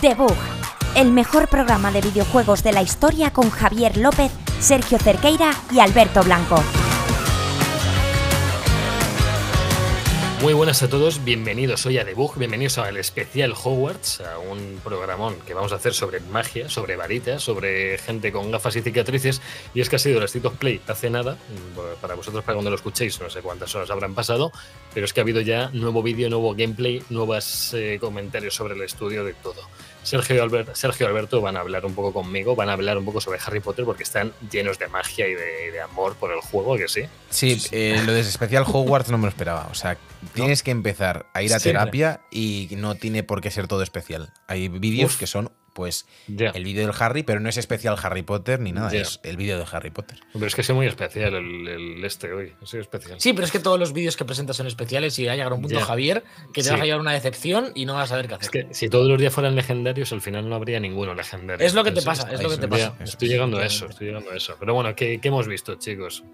[0.00, 0.36] Debug,
[0.96, 6.22] el mejor programa de videojuegos de la historia con Javier López, Sergio Cerqueira y Alberto
[6.22, 6.62] Blanco.
[10.40, 15.36] Muy buenas a todos, bienvenidos hoy a Debug, bienvenidos al especial Hogwarts, a un programón
[15.46, 19.42] que vamos a hacer sobre magia, sobre varitas, sobre gente con gafas y cicatrices.
[19.74, 21.36] Y es que ha sido el State of Play hace nada,
[22.00, 24.50] para vosotros, para cuando lo escuchéis, no sé cuántas horas habrán pasado,
[24.94, 28.80] pero es que ha habido ya nuevo vídeo, nuevo gameplay, nuevos eh, comentarios sobre el
[28.80, 29.60] estudio de todo.
[30.02, 33.20] Sergio y, Sergio Alberto van a hablar un poco conmigo, van a hablar un poco
[33.20, 36.88] sobre Harry Potter porque están llenos de magia y de, amor por el juego, que
[36.88, 37.02] sí.
[37.28, 39.68] Sí, eh, lo de especial Hogwarts no me lo esperaba.
[39.70, 39.98] O sea,
[40.34, 44.32] tienes que empezar a ir a terapia y no tiene por qué ser todo especial.
[44.46, 48.60] Hay vídeos que son pues el vídeo del Harry, pero no es especial Harry Potter
[48.60, 50.18] ni nada, es el vídeo de Harry Potter.
[50.32, 53.20] Pero es que es muy especial el, este hoy, es especial.
[53.20, 55.52] Sí, pero es que todos los vídeos que presentas son especiales y va a llegar
[55.52, 58.28] un punto, Javier, que te vas a llevar una decepción y no vas a saber
[58.28, 58.44] qué hacer.
[58.44, 61.64] Es que si todos los días fueran legendarios, al final no habría ninguno legendario.
[61.66, 62.94] Es lo que te pasa, es, lo que te pasa.
[63.00, 64.56] Estoy llegando a eso, estoy llegando a eso.
[64.58, 66.24] Pero bueno, ¿qué, qué hemos visto, chicos?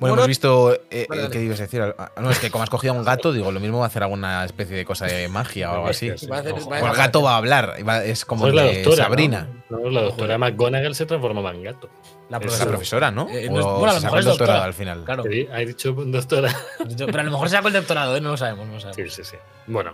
[0.00, 0.74] Bueno, hemos visto.
[0.74, 1.82] Eh, eh, ¿Qué ibas a decir?
[1.82, 3.88] Ah, no, es que como has cogido a un gato, digo, lo mismo va a
[3.88, 6.10] hacer alguna especie de cosa de magia o algo así.
[6.10, 7.76] o el gato va a hablar.
[8.04, 9.48] Es como la doctora, Sabrina.
[9.70, 9.90] ¿no?
[9.90, 11.88] la doctora McGonagall se transformaba en gato.
[12.28, 13.28] La profesora, ¿no?
[13.30, 15.04] Eh, o bueno, a lo mejor es doctora al final.
[15.04, 15.24] Claro.
[15.30, 16.54] Sí, ha dicho doctora.
[16.78, 18.20] Pero a lo mejor se sacó el doctorado, ¿eh?
[18.20, 18.66] no lo sabemos.
[18.66, 19.14] No lo sabemos.
[19.14, 19.36] Sí, sí, sí.
[19.66, 19.92] Bueno,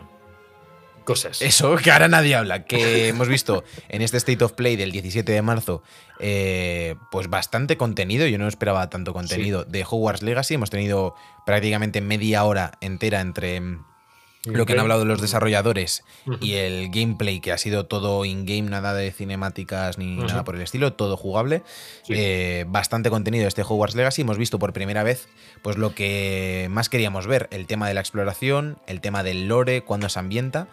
[1.00, 1.42] cosas.
[1.42, 2.64] Eso, que ahora nadie habla.
[2.64, 5.82] Que hemos visto en este State of Play del 17 de marzo,
[6.18, 8.26] eh, pues bastante contenido.
[8.26, 10.54] Yo no esperaba tanto contenido de Hogwarts Legacy.
[10.54, 11.14] Hemos tenido
[11.46, 13.60] prácticamente media hora entera entre
[14.44, 16.02] lo que han hablado los desarrolladores
[16.40, 20.62] y el gameplay, que ha sido todo in-game, nada de cinemáticas ni nada por el
[20.62, 21.62] estilo, todo jugable.
[22.08, 24.22] Eh, bastante contenido este Hogwarts Legacy.
[24.22, 25.28] Hemos visto por primera vez
[25.62, 29.82] pues lo que más queríamos ver, el tema de la exploración, el tema del lore,
[29.82, 30.68] cuando se ambienta.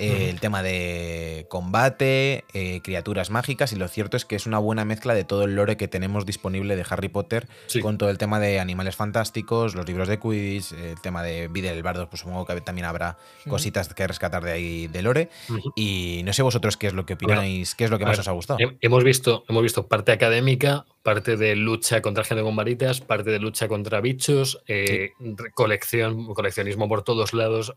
[0.00, 4.58] Eh, el tema de combate, eh, criaturas mágicas, y lo cierto es que es una
[4.58, 7.48] buena mezcla de todo el lore que tenemos disponible de Harry Potter,
[7.82, 11.70] con todo el tema de animales fantásticos, los libros de Quidditch, el tema de Vida
[11.70, 15.28] del Bardo, pues supongo que también habrá cositas que rescatar de ahí de lore.
[15.76, 18.28] Y no sé vosotros qué es lo que opináis, qué es lo que más os
[18.28, 18.58] ha gustado.
[18.80, 23.38] Hemos visto, hemos visto parte académica, parte de lucha contra gente con varitas, parte de
[23.38, 25.12] lucha contra bichos, eh,
[25.54, 27.74] colección, coleccionismo por todos lados,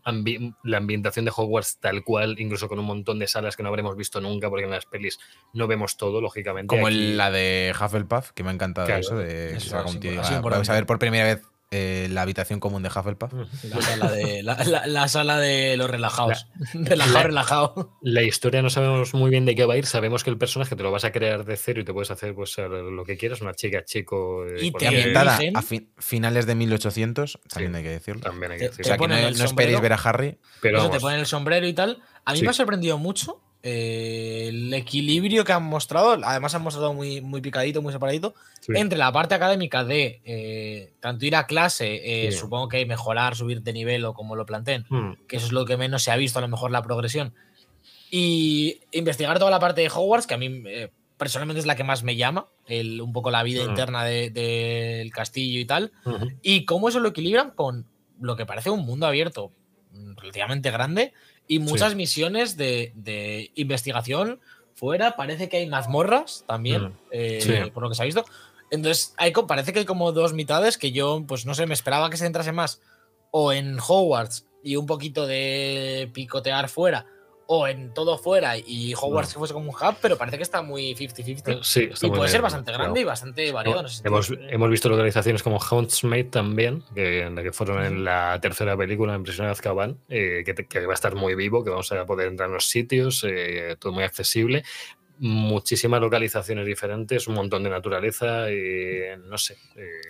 [0.62, 3.96] la ambientación de Hogwarts tal cual, incluso con un montón de salas que no habremos
[3.96, 5.18] visto nunca, porque en las pelis
[5.52, 6.74] no vemos todo, lógicamente.
[6.74, 9.58] Como la de Hufflepuff, que me ha encantado eso, de
[10.42, 11.42] vamos a ver por primera vez
[11.76, 13.32] eh, la habitación común de Hufflepuff.
[13.64, 16.46] La sala de, la, sala de los relajados.
[16.72, 17.98] relajado, relajado.
[18.00, 19.84] La historia no sabemos muy bien de qué va a ir.
[19.84, 22.32] Sabemos que el personaje te lo vas a crear de cero y te puedes hacer
[22.32, 24.46] pues, lo que quieras, una chica, chico.
[24.46, 25.62] Eh, y te ambientada a
[25.98, 28.22] finales de 1800, también hay que decirlo.
[28.22, 28.84] También hay que decirlo.
[28.84, 30.38] o sea, que no, esperéis ver a Harry.
[30.62, 32.00] Pero Eso te ponen el sombrero y tal.
[32.24, 36.92] A mí me ha sorprendido mucho eh, el equilibrio que han mostrado, además han mostrado
[36.92, 38.34] muy, muy picadito, muy separadito,
[38.68, 43.62] entre la parte académica de eh, tanto ir a clase, eh, supongo que mejorar, subir
[43.62, 45.12] de nivel o como lo planteen, hmm.
[45.26, 47.32] que eso es lo que menos se ha visto, a lo mejor la progresión,
[48.10, 50.62] y investigar toda la parte de Hogwarts, que a mí
[51.16, 53.70] personalmente es la que más me llama, el, un poco la vida hmm.
[53.70, 55.90] interna del castillo y tal,
[56.42, 57.86] y cómo eso lo equilibran con
[58.20, 59.52] lo que parece un mundo abierto
[60.16, 61.12] relativamente grande
[61.46, 64.40] y muchas misiones de, investigación
[64.74, 65.16] fuera.
[65.16, 66.98] Parece que hay mazmorras también, mm.
[67.10, 68.24] eh, por lo que se ha visto.
[68.70, 72.10] Entonces, hay, parece que hay como dos mitades que yo, pues no sé, me esperaba
[72.10, 72.80] que se entrase más
[73.30, 77.06] o en Hogwarts y un poquito de picotear fuera
[77.46, 80.62] o en todo fuera y Hogwarts que fuese como un hub, pero parece que está
[80.62, 81.62] muy 50-50.
[81.62, 83.84] Sí, y puede ser bastante grande y bastante variado.
[84.04, 89.22] hemos, hemos, visto localizaciones como Houndsmaid también, que, que fueron en la tercera película, en
[89.22, 92.48] Prisión de Azkaban, eh, que, va a estar muy vivo, que vamos a poder entrar
[92.48, 94.64] en los sitios, eh, todo muy accesible.
[95.18, 99.56] Muchísimas localizaciones diferentes, un montón de naturaleza, y no sé.
[99.76, 100.00] Eh,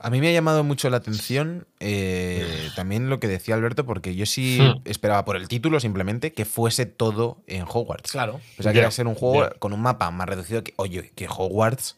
[0.00, 4.14] a mí me ha llamado mucho la atención eh, también lo que decía Alberto, porque
[4.14, 4.82] yo sí hmm.
[4.84, 8.12] esperaba por el título simplemente que fuese todo en Hogwarts.
[8.12, 8.40] Claro.
[8.58, 11.12] O sea, que iba a ser un juego con un mapa más reducido que, oye,
[11.14, 11.96] que Hogwarts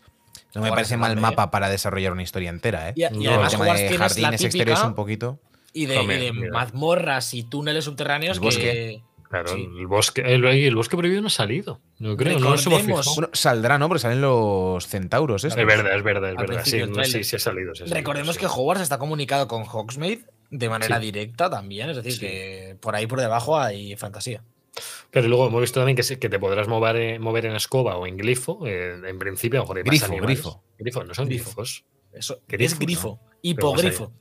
[0.54, 2.94] no me parece mal mapa para desarrollar una historia entera, ¿eh?
[2.96, 5.38] Y, además el tema de jardines exteriores un poquito.
[5.72, 11.30] Y de, mazmorras y túneles subterráneos que Claro, el, bosque, el, bosque prohibido no ha
[11.30, 11.80] salido.
[12.00, 12.56] No creo, no
[13.32, 13.86] saldrá, ¿no?
[13.86, 15.44] Porque salen los centauros.
[15.44, 16.62] Es verdad, es verdad, es verdad.
[16.64, 17.72] Sí, no, sí, sí, ha salido.
[17.86, 21.90] Recordemos que Hogwarts está comunicado con Hogsmeade de manera directa también.
[21.90, 24.42] Es decir, que por ahí por debajo hay fantasía.
[25.12, 28.08] Pero luego hemos visto también que, que te podrás mover, eh, mover en escoba o
[28.08, 28.66] en glifo.
[28.66, 30.64] Eh, en principio, a lo mejor grifo, grifo.
[30.76, 31.84] Grifo, no son grifos.
[32.12, 33.20] Eso, es grifo.
[33.42, 34.12] Hipogrifo.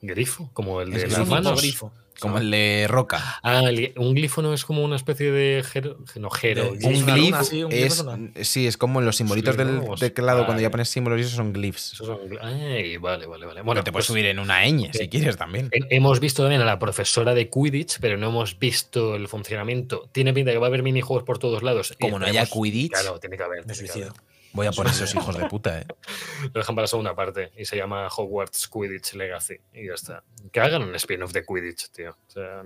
[0.00, 1.18] grifo, como el de grifo.
[1.18, 1.60] las manos.
[1.60, 1.92] grifo.
[2.20, 3.38] Como el de Roca.
[3.42, 6.88] Ah, el- un glifo no es como una especie de jero, no, glifo.
[6.88, 7.34] Un glif
[7.64, 8.04] un es.
[8.48, 9.94] Sí, es como los simbolitos Sí, del ¿no?
[9.96, 11.94] teclado cuando ya pones símbolos y esos son glyphs.
[11.94, 13.62] Esos son Ay, vale, vale, vale.
[13.62, 15.08] Bueno, te puedes pues, subir en una ñ si sí.
[15.08, 15.68] quieres también.
[15.72, 20.08] he- Hemos visto también a la profesora de Quidditch, pero no hemos visto el funcionamiento.
[20.12, 21.94] Tiene pinta que va a haber minijuegos por todos lados.
[22.00, 23.64] Como no haya Quidditch, Claro, tiene que haber.
[23.64, 24.10] Tiene que suicido.
[24.10, 24.35] haber.
[24.56, 25.86] Voy a por esos hijos de puta, ¿eh?
[26.54, 29.60] Lo dejan para la segunda parte y se llama Hogwarts Quidditch Legacy.
[29.72, 30.24] Y ya está.
[30.50, 32.10] Que hagan un spin-off de Quidditch, tío.
[32.10, 32.62] O sea,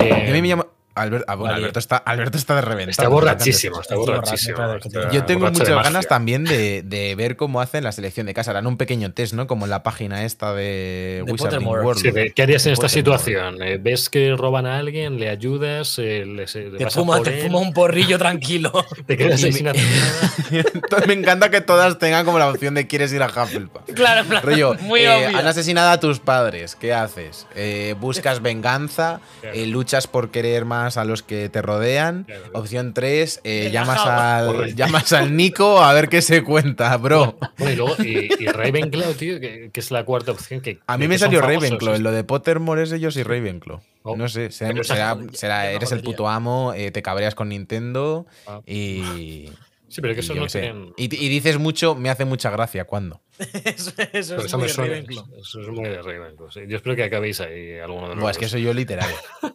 [0.00, 0.66] Y a mí me eh, llama.
[0.98, 1.56] Albert- ah, bueno, Vale.
[1.64, 2.90] Alberto, está, Alberto está de reventar.
[2.90, 4.56] Está borrachísimo, está borrachísimo.
[4.56, 4.78] claro,
[5.12, 8.50] Yo tengo borracho muchas ganas también de, de ver cómo hacen la selección de casa.
[8.50, 9.46] Harán un pequeño test, ¿no?
[9.46, 11.66] Como en la página esta de, De Wizarding.
[11.66, 12.00] World.
[12.00, 13.18] Sí, ¿Qué harías en esta Pottermore.
[13.18, 13.62] situación?
[13.62, 15.18] Eh, ¿Ves que roban a alguien?
[15.18, 15.98] ¿Le ayudas?
[15.98, 17.46] eh, le- se- le Te vas a fuma, por te él?
[17.46, 18.72] fuma un porrillo tranquilo.
[19.06, 19.62] ¿Te quedas Y ahí
[21.06, 23.82] me- encanta que todas tengan como la opción de quieres ir a Hufflepuff.
[23.94, 25.38] claro, Rollo, muy eh, obvio.
[25.38, 26.74] han asesinado a tus padres.
[26.76, 27.46] ¿Qué haces?
[27.54, 29.56] Eh, buscas venganza, Claro.
[29.56, 32.24] eh, luchas por querer más a los que te rodean.
[32.24, 32.42] Claro.
[32.54, 37.38] Opción 3, Te llamas, al, llamas al Nico a ver qué se cuenta, bro.
[37.58, 40.60] Bueno, y luego, y, y Ravenclaw, tío, que, que es la cuarta opción.
[40.60, 41.94] Que, A mí que me salió Ravenclaw.
[41.96, 43.80] En lo de Pottermore es ellos y Ravenclaw.
[44.02, 44.16] Oh.
[44.16, 48.60] No sé, será, eres el puto amo, eh, te cabreas con Nintendo Ah.
[48.66, 49.50] y.
[49.90, 50.92] Sí, pero que eso no tienen.
[50.98, 52.84] y, y dices mucho, me hace mucha gracia.
[52.84, 53.22] ¿Cuándo?
[53.64, 54.90] eso, es eso muy me de suena.
[54.90, 55.24] Ravenclaw.
[55.40, 56.50] Eso es muy de Ravenclaw.
[56.50, 56.60] sí.
[56.68, 59.08] Yo espero que acabéis ahí alguno de los Buah, es que soy yo literal.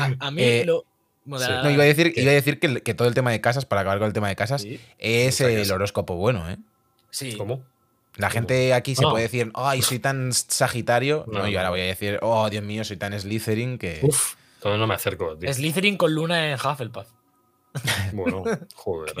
[0.00, 0.84] A, a mí Eh, lo.
[1.38, 1.44] sí.
[1.62, 3.98] No, iba a decir, iba a decir que, todo el tema de casas, para acabar
[3.98, 4.80] con el tema de casas, Sí.
[4.98, 6.56] es el horóscopo bueno, ¿eh?
[7.10, 7.36] Sí.
[7.36, 7.62] ¿Cómo?
[8.16, 8.34] La ¿Cómo?
[8.34, 11.24] gente aquí se puede decir, ay, soy tan Sagitario.
[11.28, 14.00] No, No, yo ahora voy a decir, oh, Dios mío, soy tan Slytherin que.
[14.02, 15.36] Uf, todavía no me acerco.
[15.36, 15.52] tío.
[15.52, 17.06] Slytherin con Luna en Hufflepuff.
[18.12, 18.42] Bueno,
[18.74, 19.14] joder.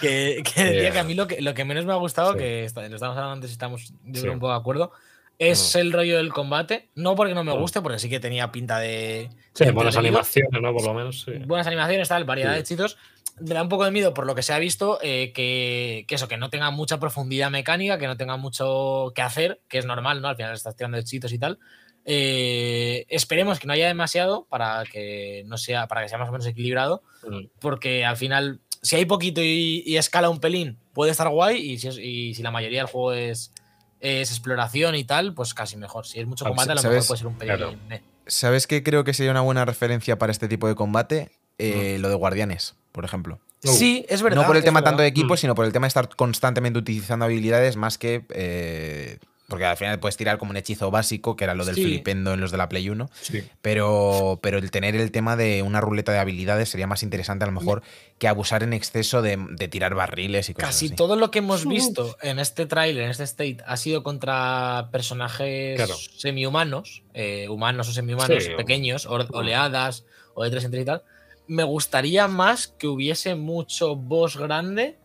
[0.00, 2.38] Que, que Eh, que a mí lo que, lo que menos me ha gustado, sí.
[2.38, 4.20] que lo estábamos hablando antes y estamos yo Sí.
[4.22, 4.92] creo, un poco de acuerdo,
[5.38, 6.88] es el rollo del combate.
[6.94, 9.28] No porque no me guste, porque sí que tenía pinta de.
[9.54, 10.72] Sí, de buenas animaciones, ¿no?
[10.72, 11.32] Por lo menos, sí.
[11.46, 12.54] Buenas animaciones, tal, variedad Sí.
[12.56, 12.96] de hechizos.
[13.40, 16.14] Me da un poco de miedo por lo que se ha visto, eh, que, que
[16.16, 19.84] eso, que no tenga mucha profundidad mecánica, que no tenga mucho que hacer, que es
[19.86, 20.26] normal, ¿no?
[20.28, 21.58] Al final estás tirando hechizos y tal.
[22.04, 26.32] Eh, esperemos que no haya demasiado para que no sea, para que sea más o
[26.32, 27.46] menos equilibrado Mm.
[27.60, 31.58] porque al final, si hay poquito y, y escala un pelín, puede estar guay.
[31.58, 33.52] Y si, es- y si la mayoría del juego es,
[34.00, 36.06] es exploración y tal, pues casi mejor.
[36.06, 36.96] Si es mucho Ah, combate, a lo ¿sabes?
[36.96, 37.56] mejor puede ser un pelín.
[37.56, 38.02] Claro.
[38.26, 41.30] ¿Sabes qué creo que sería una buena referencia para este tipo de combate?
[41.58, 43.40] Eh, Lo de guardianes, por ejemplo.
[43.64, 43.68] Uh.
[43.72, 44.42] Sí, es verdad.
[44.42, 44.90] no por el tema verdad.
[44.90, 45.38] tanto de equipo, Mm.
[45.38, 48.24] sino por el tema de estar constantemente utilizando habilidades más que.
[48.30, 49.18] eh,
[49.48, 51.82] porque al final puedes tirar como un hechizo básico, que era lo del Sí.
[51.82, 53.08] flipendo en los de la Play 1.
[53.22, 53.42] Sí.
[53.62, 57.46] Pero, pero el tener el tema de una ruleta de habilidades sería más interesante a
[57.46, 57.82] lo mejor
[58.18, 60.94] que abusar en exceso de, de tirar barriles y cosas Casi así.
[60.94, 65.76] todo lo que hemos visto en este tráiler, en este state, ha sido contra personajes
[65.76, 65.94] Claro.
[65.94, 70.04] semi-humanos, eh, humanos o semi-humanos, Sí, pequeños, o- oleadas
[70.34, 71.02] o de tres en tres y tal.
[71.46, 74.98] Me gustaría más que hubiese mucho boss grande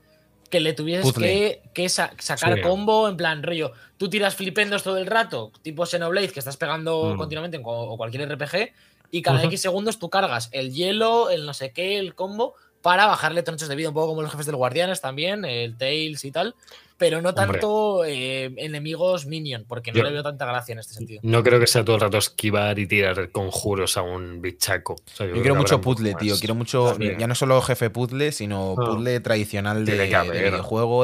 [0.53, 1.25] que le tuvieses Puzzle.
[1.27, 2.61] que, que sa- sacar Sí.
[2.61, 3.71] combo en plan rollo.
[3.97, 7.17] Tú tiras flipendos todo el rato, tipo Xenoblade, que estás pegando Mm.
[7.17, 8.71] continuamente en, co- o cualquier RPG,
[9.09, 9.44] y cada.
[9.44, 12.53] X segundos tú cargas el hielo, el no sé qué, el combo,
[12.83, 16.23] para bajarle tronchos de vida, un poco como los jefes del Guardianes también, el Tails
[16.25, 16.53] y tal,
[16.98, 20.94] pero no tanto eh, enemigos minion, porque no Yo- le veo tanta gracia en este
[20.94, 21.19] sentido.
[21.24, 24.94] No creo que sea todo el rato esquivar y tirar conjuros a un bichaco.
[24.94, 26.36] O sea, Yo quiero mucho puzzle, tío.
[26.38, 26.89] Quiero mucho.
[26.91, 27.17] También.
[27.20, 28.86] Ya no solo jefe puzzle, sino Ah.
[28.86, 29.98] puzzle tradicional de, que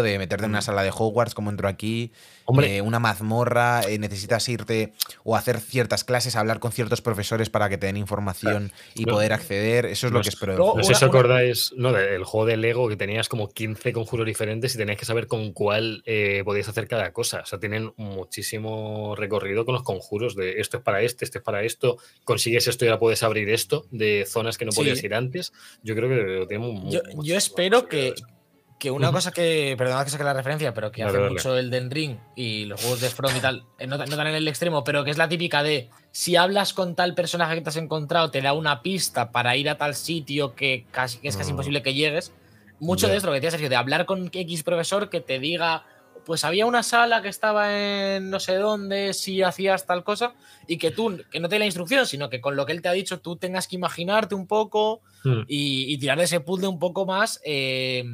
[0.04, 0.64] de meterte en una Mm.
[0.64, 2.12] sala de Hogwarts, como entro aquí.
[2.52, 2.78] Hombre.
[2.78, 7.70] eh, una mazmorra, eh, necesitas irte o hacer ciertas clases, hablar con ciertos profesores para
[7.70, 9.14] que te den información y No.
[9.14, 9.86] poder acceder.
[9.86, 10.56] Eso es lo que espero.
[10.56, 10.74] juego.
[10.78, 11.92] No sé si os acordáis ¿no?
[11.94, 15.54] del juego de Lego que tenías como 15 conjuros diferentes y tenías que saber con
[15.54, 17.42] cuál eh, podías hacer cada cosa.
[17.42, 21.44] O sea, tienen muchísimo recorrido con los conjuros de esto es para este, este es
[21.44, 24.78] para esto, consigues esto y ahora puedes abrir esto de zonas que no Sí.
[24.82, 25.52] podías ir antes.
[25.84, 28.14] Yo creo que lo tenemos mu- Yo, yo espero que,
[28.80, 29.18] que una Ujú.
[29.18, 31.32] cosa que, perdona que saque la referencia, pero que Dale, hace dale.
[31.34, 34.28] mucho el Den Ring y los juegos de From y tal, eh, no, no tan
[34.28, 37.62] en el extremo, pero que es la típica de si hablas con tal personaje que
[37.62, 41.28] te has encontrado, te da una pista para ir a tal sitio que, casi, que
[41.28, 41.56] es casi Mm.
[41.56, 42.32] imposible que llegues.
[42.80, 45.86] Mucho de esto, lo que decía Sergio, de hablar con X profesor que te diga,
[46.26, 50.34] pues había una sala que estaba en no sé dónde, si hacías tal cosa,
[50.68, 52.82] y que tú, que no te dé la instrucción, sino que con lo que él
[52.82, 55.42] te ha dicho, tú tengas que imaginarte un poco Mm.
[55.50, 58.06] y, y tirar de ese puzzle un poco más, eh,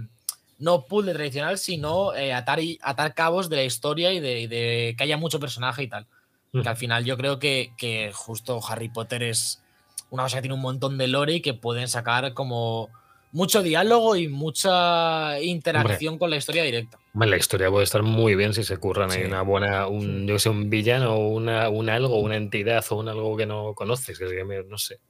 [0.58, 4.48] no puzzle tradicional, sino eh, atar, y- atar cabos de la historia y de, y
[4.48, 6.08] de que haya mucho personaje y tal.
[6.54, 6.62] Mm.
[6.64, 9.62] Que al final yo creo que, que justo Harry Potter es
[10.10, 12.90] una cosa que tiene un montón de lore y que pueden sacar como
[13.36, 16.98] mucho diálogo y mucha interacción con la historia directa.
[17.14, 20.48] La historia puede estar muy bien si se curran Hay una buena, un, yo sé,
[20.48, 24.78] un villano, una, un algo, una entidad o un algo que no conoces, que no
[24.78, 25.02] sé.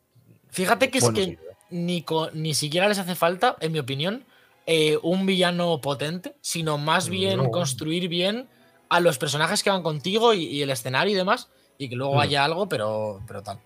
[0.49, 1.37] Fíjate que es que
[1.69, 2.03] ni,
[2.33, 4.25] ni siquiera les hace falta, en mi opinión,
[4.65, 8.49] eh, un villano potente, sino más bien construir bien
[8.89, 12.19] a los personajes que van contigo y, el escenario y demás, y que luego mm.
[12.19, 13.59] haya algo, pero, pero tal.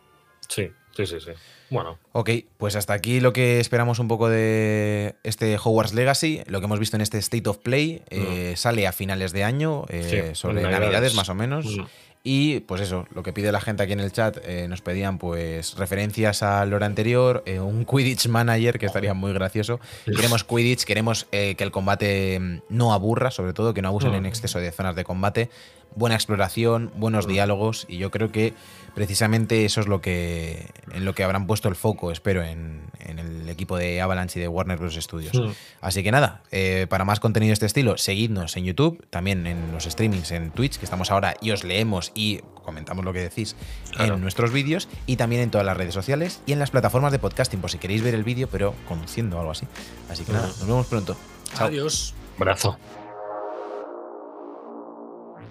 [0.49, 1.31] Sí, sí, sí, sí.
[1.69, 1.97] Bueno.
[2.13, 6.41] Ok, pues hasta aquí lo que esperamos un poco de este Hogwarts Legacy.
[6.47, 8.57] Lo que hemos visto en este State of Play eh, mm.
[8.57, 11.15] sale a finales de año, eh, sobre navidades.
[11.15, 11.65] más o menos.
[11.65, 11.85] Mm.
[12.21, 15.19] Y pues eso, lo que pide la gente aquí en el chat, eh, nos pedían
[15.19, 19.79] pues referencias al lore anterior, un Quidditch Manager, que estaría muy gracioso.
[20.05, 24.25] Queremos Quidditch, queremos que el combate mm, no aburra, sobre todo, que no abusen en
[24.25, 25.49] exceso de zonas de combate.
[25.95, 28.53] Buena exploración, buenos diálogos, y yo creo que
[28.95, 33.49] precisamente eso es lo que en lo que habrán puesto el foco, espero, en, el
[33.49, 34.95] equipo de Avalanche y de Warner Bros.
[34.95, 35.33] Studios.
[35.33, 35.51] Hmm.
[35.81, 39.71] Así que nada, eh, para más contenido de este estilo, seguidnos en YouTube, también en
[39.71, 43.55] los streamings en Twitch, que estamos ahora y os leemos y comentamos lo que decís
[43.97, 47.19] en nuestros vídeos, y también en todas las redes sociales y en las plataformas de
[47.19, 49.65] podcasting, por si queréis ver el vídeo, pero conduciendo o algo así.
[50.09, 50.59] Así que nada, hmm.
[50.59, 51.17] nos vemos pronto.
[51.57, 52.13] Adiós.
[52.37, 52.77] Abrazo.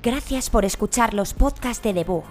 [0.03, 2.23] Gracias por escuchar los podcasts de Debug.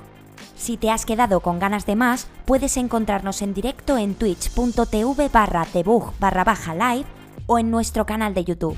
[0.56, 5.68] Si te has quedado con ganas de más, puedes encontrarnos en directo en twitch.tv barra
[5.74, 7.06] debug barra baja live
[7.46, 8.78] o en nuestro canal de YouTube.